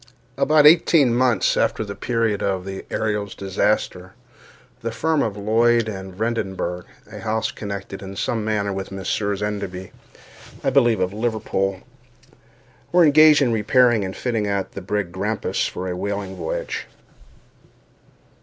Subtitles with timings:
[0.35, 4.13] About eighteen months after the period of the Ariel's disaster,
[4.81, 9.43] the firm of Lloyd and Vredenburgh (a house connected in some manner with the Messieurs
[9.43, 9.91] Enderby,
[10.63, 11.81] I believe, of Liverpool)
[12.91, 16.87] were engaged in repairing and fitting out the brig Grampus for a whaling voyage.